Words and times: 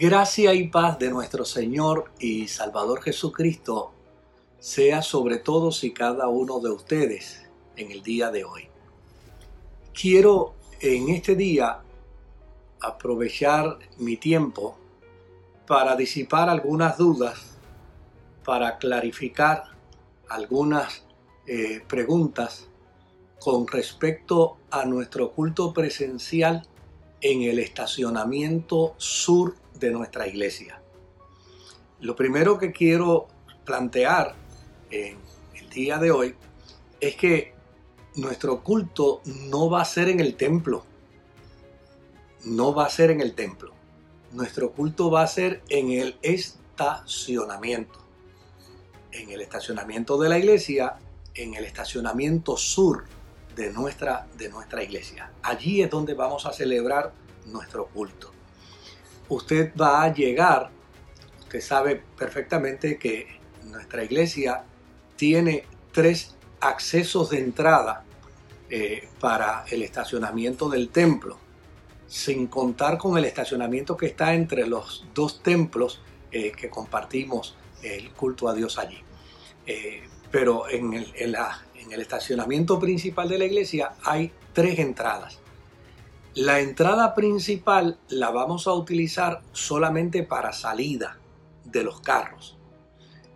Gracia 0.00 0.54
y 0.54 0.68
paz 0.68 0.96
de 1.00 1.10
nuestro 1.10 1.44
Señor 1.44 2.12
y 2.20 2.46
Salvador 2.46 3.02
Jesucristo 3.02 3.90
sea 4.60 5.02
sobre 5.02 5.38
todos 5.38 5.82
y 5.82 5.92
cada 5.92 6.28
uno 6.28 6.60
de 6.60 6.70
ustedes 6.70 7.50
en 7.74 7.90
el 7.90 8.04
día 8.04 8.30
de 8.30 8.44
hoy. 8.44 8.68
Quiero 9.92 10.54
en 10.78 11.08
este 11.08 11.34
día 11.34 11.80
aprovechar 12.80 13.80
mi 13.96 14.16
tiempo 14.16 14.78
para 15.66 15.96
disipar 15.96 16.48
algunas 16.48 16.96
dudas, 16.96 17.56
para 18.44 18.78
clarificar 18.78 19.64
algunas 20.28 21.02
eh, 21.44 21.82
preguntas 21.88 22.68
con 23.40 23.66
respecto 23.66 24.58
a 24.70 24.84
nuestro 24.84 25.32
culto 25.32 25.72
presencial 25.72 26.68
en 27.20 27.42
el 27.42 27.58
estacionamiento 27.58 28.94
sur 28.96 29.56
de 29.78 29.90
nuestra 29.90 30.26
iglesia. 30.26 30.80
Lo 32.00 32.14
primero 32.14 32.58
que 32.58 32.72
quiero 32.72 33.28
plantear 33.64 34.34
en 34.90 35.18
el 35.54 35.68
día 35.70 35.98
de 35.98 36.10
hoy 36.10 36.34
es 37.00 37.16
que 37.16 37.54
nuestro 38.16 38.62
culto 38.62 39.20
no 39.24 39.68
va 39.68 39.82
a 39.82 39.84
ser 39.84 40.08
en 40.08 40.20
el 40.20 40.36
templo. 40.36 40.84
No 42.44 42.74
va 42.74 42.86
a 42.86 42.90
ser 42.90 43.10
en 43.10 43.20
el 43.20 43.34
templo. 43.34 43.72
Nuestro 44.32 44.72
culto 44.72 45.10
va 45.10 45.22
a 45.22 45.26
ser 45.26 45.62
en 45.68 45.90
el 45.90 46.18
estacionamiento. 46.22 47.98
En 49.12 49.30
el 49.30 49.40
estacionamiento 49.40 50.18
de 50.18 50.28
la 50.28 50.38
iglesia, 50.38 50.98
en 51.34 51.54
el 51.54 51.64
estacionamiento 51.64 52.56
sur 52.56 53.04
de 53.56 53.72
nuestra, 53.72 54.28
de 54.36 54.48
nuestra 54.48 54.84
iglesia. 54.84 55.32
Allí 55.42 55.82
es 55.82 55.90
donde 55.90 56.14
vamos 56.14 56.46
a 56.46 56.52
celebrar 56.52 57.12
nuestro 57.46 57.86
culto 57.88 58.37
usted 59.28 59.72
va 59.76 60.02
a 60.02 60.12
llegar, 60.12 60.70
usted 61.40 61.60
sabe 61.60 62.02
perfectamente 62.16 62.98
que 62.98 63.26
nuestra 63.64 64.04
iglesia 64.04 64.64
tiene 65.16 65.64
tres 65.92 66.36
accesos 66.60 67.30
de 67.30 67.40
entrada 67.40 68.04
eh, 68.70 69.08
para 69.20 69.64
el 69.70 69.82
estacionamiento 69.82 70.68
del 70.68 70.90
templo, 70.90 71.38
sin 72.06 72.46
contar 72.46 72.98
con 72.98 73.18
el 73.18 73.24
estacionamiento 73.24 73.96
que 73.96 74.06
está 74.06 74.34
entre 74.34 74.66
los 74.66 75.06
dos 75.14 75.42
templos 75.42 76.00
eh, 76.30 76.52
que 76.52 76.68
compartimos 76.68 77.56
el 77.82 78.10
culto 78.12 78.48
a 78.48 78.54
Dios 78.54 78.78
allí. 78.78 78.98
Eh, 79.66 80.02
pero 80.30 80.68
en 80.68 80.92
el 80.92 82.00
estacionamiento 82.00 82.78
principal 82.78 83.28
de 83.28 83.38
la 83.38 83.44
iglesia 83.46 83.92
hay 84.04 84.30
tres 84.52 84.78
entradas. 84.78 85.40
La 86.38 86.60
entrada 86.60 87.16
principal 87.16 87.98
la 88.10 88.30
vamos 88.30 88.68
a 88.68 88.72
utilizar 88.72 89.42
solamente 89.50 90.22
para 90.22 90.52
salida 90.52 91.18
de 91.64 91.82
los 91.82 92.00
carros. 92.00 92.56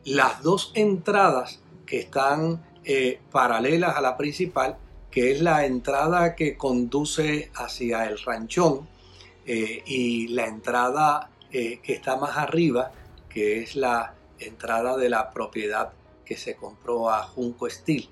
Las 0.04 0.44
dos 0.44 0.70
entradas 0.76 1.58
que 1.84 1.98
están 1.98 2.64
eh, 2.84 3.20
paralelas 3.32 3.96
a 3.96 4.00
la 4.02 4.16
principal, 4.16 4.76
que 5.10 5.32
es 5.32 5.42
la 5.42 5.66
entrada 5.66 6.36
que 6.36 6.56
conduce 6.56 7.50
hacia 7.56 8.04
el 8.04 8.20
ranchón 8.20 8.86
eh, 9.46 9.82
y 9.84 10.28
la 10.28 10.46
entrada 10.46 11.28
eh, 11.50 11.80
que 11.82 11.94
está 11.94 12.16
más 12.16 12.36
arriba, 12.36 12.92
que 13.28 13.64
es 13.64 13.74
la 13.74 14.14
entrada 14.38 14.96
de 14.96 15.10
la 15.10 15.32
propiedad 15.32 15.90
que 16.24 16.36
se 16.36 16.54
compró 16.54 17.10
a 17.10 17.24
Junco 17.24 17.68
Steel. 17.68 18.08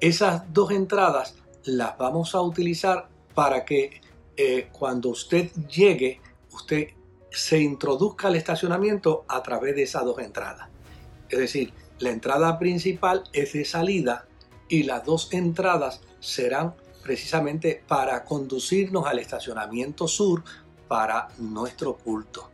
Esas 0.00 0.52
dos 0.52 0.72
entradas 0.72 1.36
las 1.62 1.96
vamos 1.96 2.34
a 2.34 2.40
utilizar 2.40 3.06
para 3.32 3.64
que 3.64 4.00
eh, 4.36 4.68
cuando 4.70 5.08
usted 5.08 5.50
llegue, 5.66 6.20
usted 6.52 6.88
se 7.30 7.58
introduzca 7.58 8.28
al 8.28 8.36
estacionamiento 8.36 9.24
a 9.28 9.42
través 9.42 9.74
de 9.76 9.82
esas 9.82 10.04
dos 10.04 10.18
entradas. 10.18 10.68
Es 11.28 11.38
decir, 11.38 11.72
la 11.98 12.10
entrada 12.10 12.58
principal 12.58 13.24
es 13.32 13.54
de 13.54 13.64
salida 13.64 14.26
y 14.68 14.82
las 14.82 15.04
dos 15.04 15.32
entradas 15.32 16.02
serán 16.20 16.74
precisamente 17.02 17.82
para 17.86 18.24
conducirnos 18.24 19.06
al 19.06 19.18
estacionamiento 19.18 20.06
sur 20.06 20.42
para 20.88 21.28
nuestro 21.38 21.96
culto. 21.96 22.50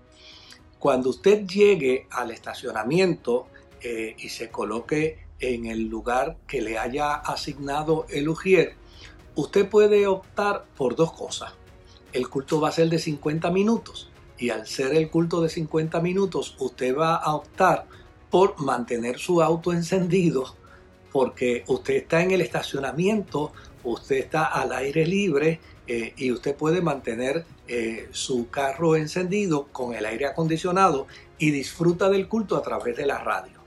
Cuando 0.79 1.11
usted 1.11 1.47
llegue 1.47 2.07
al 2.11 2.31
estacionamiento 2.31 3.47
eh, 3.81 4.15
y 4.19 4.29
se 4.29 4.51
coloque 4.51 5.27
en 5.41 5.67
el 5.67 5.89
lugar 5.89 6.37
que 6.47 6.61
le 6.61 6.79
haya 6.79 7.15
asignado 7.15 8.07
el 8.09 8.29
ujier, 8.29 8.75
usted 9.35 9.69
puede 9.69 10.07
optar 10.07 10.67
por 10.77 10.95
dos 10.95 11.13
cosas 11.13 11.55
el 12.13 12.29
culto 12.29 12.61
va 12.61 12.69
a 12.69 12.73
ser 12.73 12.89
de 12.89 12.99
50 12.99 13.51
minutos. 13.51 14.11
Y 14.39 14.51
al 14.51 14.67
ser 14.67 14.95
el 14.95 15.11
culto 15.11 15.41
de 15.41 15.49
50 15.49 16.01
minutos, 16.01 16.57
usted 16.59 16.97
va 16.97 17.17
a 17.17 17.35
optar 17.35 17.87
por 18.31 18.61
mantener 18.61 19.19
su 19.19 19.43
auto 19.43 19.73
encendido 19.73 20.57
porque 21.13 21.63
usted 21.67 21.95
está 21.95 22.23
en 22.23 22.31
el 22.33 22.41
estacionamiento, 22.41 23.53
usted 23.85 24.17
está 24.17 24.47
al 24.47 24.73
aire 24.73 25.07
libre 25.07 25.61
eh, 25.87 26.15
y 26.17 26.33
usted 26.33 26.57
puede 26.57 26.81
mantener 26.81 27.45
eh, 27.69 28.09
su 28.11 28.49
carro 28.49 28.97
encendido 28.97 29.69
con 29.71 29.95
el 29.95 30.07
aire 30.07 30.27
acondicionado 30.27 31.07
y 31.39 31.51
disfruta 31.51 32.09
del 32.09 32.29
culto 32.29 32.57
a 32.57 32.63
través 32.63 32.97
de 32.97 33.07
la 33.07 33.19
radio. 33.19 33.61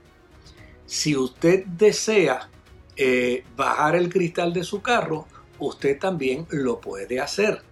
Si 0.86 1.16
usted 1.16 1.64
desea 1.66 2.50
eh, 2.96 3.44
bajar 3.56 3.94
el 3.94 4.08
cristal 4.08 4.52
de 4.52 4.64
su 4.64 4.82
carro, 4.82 5.26
usted 5.58 5.98
también 5.98 6.46
lo 6.50 6.80
puede 6.80 7.20
hacer. 7.20 7.62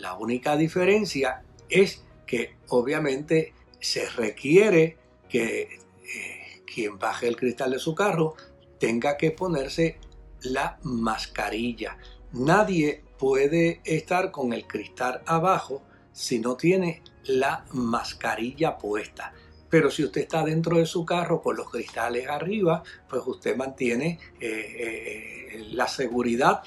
La 0.00 0.14
única 0.14 0.56
diferencia 0.56 1.42
es 1.68 2.02
que 2.26 2.56
obviamente 2.68 3.52
se 3.78 4.08
requiere 4.08 4.96
que 5.28 5.62
eh, 5.62 6.62
quien 6.66 6.98
baje 6.98 7.28
el 7.28 7.36
cristal 7.36 7.72
de 7.72 7.78
su 7.78 7.94
carro 7.94 8.34
tenga 8.78 9.18
que 9.18 9.30
ponerse 9.30 9.98
la 10.42 10.78
mascarilla. 10.82 11.98
Nadie 12.32 13.04
puede 13.18 13.82
estar 13.84 14.30
con 14.30 14.54
el 14.54 14.66
cristal 14.66 15.20
abajo 15.26 15.82
si 16.12 16.38
no 16.38 16.56
tiene 16.56 17.02
la 17.24 17.66
mascarilla 17.72 18.78
puesta. 18.78 19.34
Pero 19.68 19.90
si 19.90 20.02
usted 20.02 20.22
está 20.22 20.42
dentro 20.42 20.78
de 20.78 20.86
su 20.86 21.04
carro 21.04 21.42
con 21.42 21.56
los 21.56 21.70
cristales 21.70 22.26
arriba, 22.26 22.82
pues 23.08 23.22
usted 23.26 23.54
mantiene 23.54 24.18
eh, 24.40 25.50
eh, 25.52 25.66
la 25.72 25.86
seguridad 25.86 26.62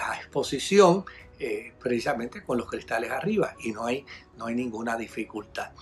a 0.00 0.16
exposición 0.16 1.04
eh, 1.44 1.72
precisamente 1.76 2.44
con 2.44 2.56
los 2.56 2.70
cristales 2.70 3.10
arriba 3.10 3.56
y 3.58 3.72
no 3.72 3.84
hay, 3.84 4.06
no 4.36 4.46
hay 4.46 4.54
ninguna 4.54 4.96
dificultad. 4.96 5.72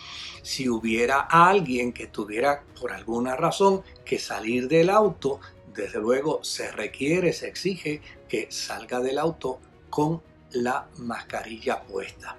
Si 0.40 0.70
hubiera 0.70 1.20
alguien 1.20 1.92
que 1.92 2.06
tuviera 2.06 2.64
por 2.80 2.92
alguna 2.92 3.36
razón 3.36 3.82
que 4.02 4.18
salir 4.18 4.68
del 4.68 4.88
auto, 4.88 5.38
desde 5.74 6.00
luego 6.00 6.42
se 6.42 6.72
requiere, 6.72 7.34
se 7.34 7.48
exige 7.48 8.00
que 8.26 8.50
salga 8.50 9.00
del 9.00 9.18
auto 9.18 9.60
con 9.90 10.22
la 10.52 10.88
mascarilla 10.96 11.82
puesta. 11.82 12.38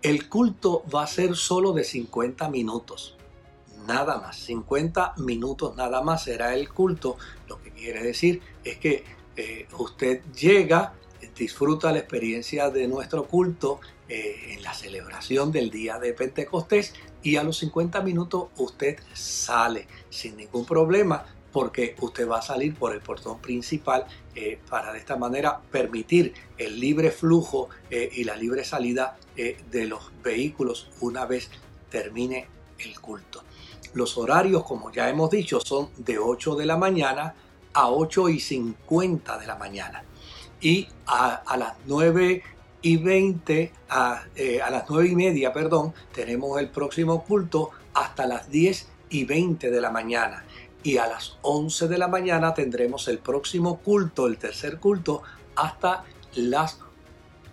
El 0.00 0.28
culto 0.28 0.84
va 0.94 1.02
a 1.02 1.08
ser 1.08 1.34
solo 1.34 1.72
de 1.72 1.82
50 1.82 2.48
minutos. 2.50 3.16
Nada 3.84 4.18
más, 4.18 4.36
50 4.36 5.14
minutos 5.16 5.74
nada 5.74 6.02
más 6.02 6.22
será 6.22 6.54
el 6.54 6.68
culto. 6.68 7.16
Lo 7.48 7.60
que 7.60 7.72
quiere 7.72 8.00
decir 8.00 8.40
es 8.62 8.78
que 8.78 9.02
eh, 9.34 9.66
usted 9.76 10.22
llega, 10.32 10.94
disfruta 11.36 11.92
la 11.92 11.98
experiencia 11.98 12.70
de 12.70 12.88
nuestro 12.88 13.26
culto 13.26 13.80
eh, 14.08 14.54
en 14.54 14.62
la 14.62 14.74
celebración 14.74 15.50
del 15.50 15.70
día 15.70 15.98
de 15.98 16.12
Pentecostés 16.12 16.94
y 17.22 17.36
a 17.36 17.42
los 17.42 17.58
50 17.58 18.00
minutos 18.02 18.48
usted 18.58 18.98
sale 19.12 19.86
sin 20.10 20.36
ningún 20.36 20.66
problema 20.66 21.24
porque 21.52 21.94
usted 22.00 22.28
va 22.28 22.38
a 22.38 22.42
salir 22.42 22.74
por 22.74 22.92
el 22.92 23.00
portón 23.00 23.40
principal 23.40 24.04
eh, 24.34 24.58
para 24.68 24.92
de 24.92 24.98
esta 24.98 25.16
manera 25.16 25.60
permitir 25.70 26.34
el 26.58 26.78
libre 26.80 27.10
flujo 27.10 27.68
eh, 27.90 28.10
y 28.12 28.24
la 28.24 28.36
libre 28.36 28.64
salida 28.64 29.16
de 29.34 29.86
los 29.86 30.12
vehículos 30.22 30.90
una 31.00 31.26
vez 31.26 31.50
termine 31.90 32.46
el 32.78 33.00
culto. 33.00 33.42
Los 33.94 34.16
horarios, 34.16 34.64
como 34.64 34.92
ya 34.92 35.08
hemos 35.08 35.28
dicho, 35.30 35.60
son 35.60 35.90
de 35.96 36.18
8 36.18 36.54
de 36.54 36.66
la 36.66 36.76
mañana 36.76 37.34
a 37.72 37.90
8 37.90 38.28
y 38.28 38.38
50 38.38 39.38
de 39.38 39.46
la 39.46 39.56
mañana 39.56 40.04
y 40.60 40.88
a, 41.06 41.56
las 41.56 41.74
9 41.86 42.42
y 42.82 42.96
20, 42.96 43.72
eh, 44.36 44.60
a, 44.60 44.70
las 44.70 44.84
9 44.88 45.08
y 45.08 45.14
media, 45.14 45.52
perdón, 45.52 45.94
tenemos 46.12 46.58
el 46.58 46.68
próximo 46.68 47.24
culto 47.24 47.70
hasta 47.94 48.26
las 48.26 48.50
10 48.50 48.88
y 49.10 49.24
20 49.24 49.70
de 49.70 49.80
la 49.80 49.90
mañana. 49.90 50.44
Y 50.82 50.98
a 50.98 51.06
las 51.06 51.38
11 51.42 51.88
de 51.88 51.98
la 51.98 52.08
mañana 52.08 52.52
tendremos 52.52 53.08
el 53.08 53.18
próximo 53.18 53.78
culto, 53.78 54.26
el 54.26 54.36
tercer 54.36 54.78
culto, 54.78 55.22
hasta 55.56 56.04
las 56.34 56.78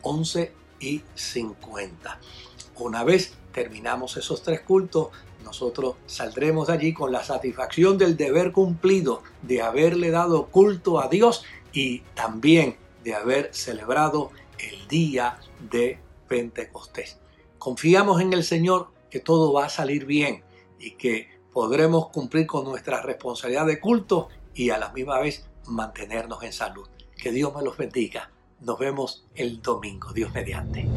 11 0.01 0.51
y 0.79 1.01
50. 1.15 2.19
Una 2.77 3.03
vez 3.03 3.33
terminamos 3.53 4.17
esos 4.17 4.41
tres 4.41 4.61
cultos, 4.61 5.09
nosotros 5.43 5.95
saldremos 6.05 6.67
de 6.67 6.73
allí 6.73 6.93
con 6.93 7.11
la 7.11 7.23
satisfacción 7.23 7.97
del 7.97 8.17
deber 8.17 8.51
cumplido 8.51 9.23
de 9.41 9.61
haberle 9.61 10.11
dado 10.11 10.47
culto 10.47 10.99
a 10.99 11.07
Dios 11.07 11.43
y 11.73 11.99
también 12.15 12.75
de 13.03 13.15
haber 13.15 13.53
celebrado 13.53 14.31
el 14.59 14.87
día 14.87 15.39
de 15.71 15.99
Pentecostés. 16.27 17.19
Confiamos 17.57 18.21
en 18.21 18.33
el 18.33 18.43
Señor 18.43 18.89
que 19.09 19.19
todo 19.19 19.53
va 19.53 19.65
a 19.65 19.69
salir 19.69 20.05
bien 20.05 20.43
y 20.79 20.91
que 20.91 21.29
podremos 21.53 22.09
cumplir 22.09 22.47
con 22.47 22.65
nuestra 22.65 23.01
responsabilidad 23.01 23.65
de 23.65 23.79
culto 23.79 24.29
y 24.53 24.69
a 24.69 24.77
la 24.77 24.91
misma 24.91 25.19
vez 25.19 25.45
mantenernos 25.67 26.43
en 26.43 26.53
salud. 26.53 26.87
Que 27.15 27.31
Dios 27.31 27.53
me 27.55 27.61
los 27.61 27.77
bendiga. 27.77 28.31
Nos 28.61 28.79
vemos 28.79 29.25
el 29.35 29.61
domingo, 29.61 30.13
Dios 30.13 30.33
mediante. 30.33 30.87